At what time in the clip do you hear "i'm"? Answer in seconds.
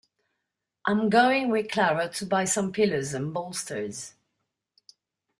0.83-1.11